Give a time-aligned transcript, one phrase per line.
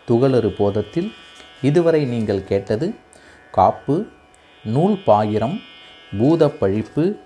[0.09, 1.13] துகளறு போதத்தில்
[1.63, 2.95] இதுவரை நீங்கள் கேட்டது
[3.51, 4.07] காப்பு
[4.65, 5.61] நூல் பாயிரம்
[6.13, 7.19] பூதப்பழிப்பு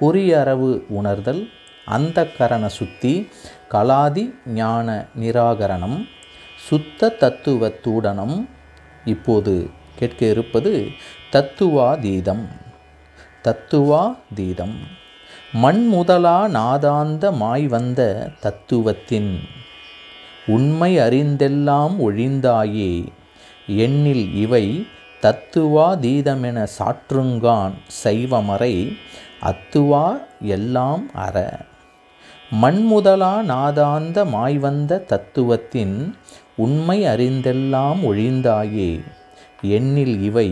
[0.00, 1.48] பொறியறவு உணர்தல்
[1.86, 3.28] அந்த கரண சுத்தி
[3.70, 6.16] கலாதி ஞான நிராகரணம்.
[6.68, 8.38] சுத்த தத்துவத்துடனும்.
[9.04, 10.72] இப்போது கேட்க இருப்பது
[11.32, 12.44] தத்துவாதீதம்.
[13.44, 14.76] தத்துவாதீதம்.
[15.52, 19.30] மண் முதலா நாதாந்த மாய் வந்த தத்துவத்தின்
[20.46, 22.92] உண்மை அறிந்தெல்லாம் ஒழிந்தாயே
[23.66, 24.86] எண்ணில் இவை
[25.22, 27.74] தத்துவாதீதமென சாற்றுங்கான்
[28.04, 28.74] சைவமறை
[29.42, 30.06] அத்துவா
[30.40, 31.36] எல்லாம் அற.
[32.62, 35.96] மண்முதலா நாதாந்த மாய்வந்த தத்துவத்தின்
[36.64, 38.90] உண்மை அறிந்தெல்லாம் ஒழிந்தாயே.
[39.76, 40.48] எண்ணில் இவை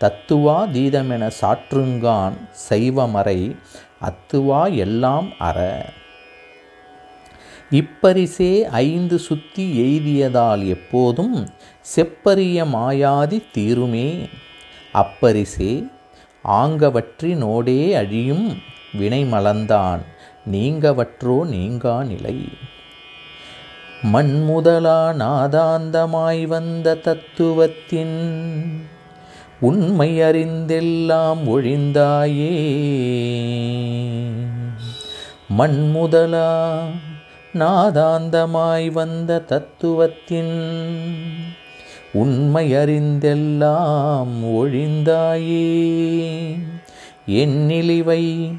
[0.00, 2.36] தத்துவாதீதமென சாற்றுங்கான்
[2.68, 3.40] செய்வமறை
[4.00, 5.58] அத்துவா எல்லாம் அற.
[7.70, 11.36] இப்பரிசே ஐந்து சுத்தி எய்தியதால் எப்போதும்
[11.94, 14.10] செப்பரிய மாயாதி தீருமே.
[14.94, 15.72] அப்பரிசே
[16.44, 18.46] ஆங்கவற்றினோடே அழியும்
[18.92, 20.02] வினை மலர்ந்தான்
[20.52, 22.38] நீங்கவற்றோ நீங்கா நிலை
[24.12, 28.18] மண்முதலா நாதாந்தமாய் வந்த தத்துவத்தின்
[29.60, 32.56] உண்மை அறிந்தெல்லாம் ஒழிந்தாயே.
[35.58, 36.82] மண்முதலா
[37.54, 40.84] நாதாந்தமாய் வந்த தத்துவத்தின்
[42.12, 45.68] உண்மை அறிந்தெல்லாம் ஒழிந்தாயே.
[47.26, 48.54] எண்ணிலிவை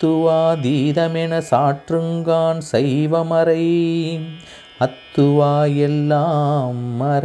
[0.00, 3.64] அத்துவாதீதமென சாற்றுங்கான் சைவமறை
[4.80, 7.24] அத்துவா எல்லாம் மர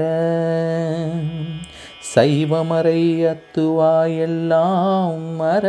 [2.13, 5.65] சைவமறை அத்துவா எல்லாம் மர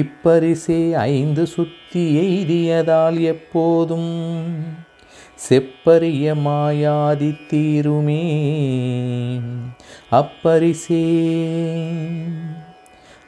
[0.00, 4.12] இப்பரிசே ஐந்து சுத்தி எய்தியதால் எப்போதும்
[5.48, 8.22] செப்பரிய மாயாதி தீருமே.
[10.12, 11.04] அப்பரிசே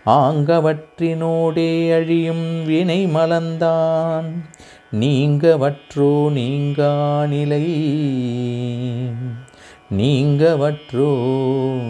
[0.06, 4.28] ஆங்கவற்றினோடே அழியும் வினை மலந்தான்
[4.92, 6.92] நீங்கவற்றோ நீங்கா
[7.26, 7.64] நிலை
[9.92, 11.10] நீங்கவற்றோ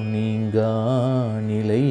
[0.06, 0.72] நீங்கா
[1.41, 1.84] நிலை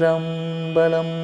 [0.00, 1.16] திருச்சிற்றம்பலம்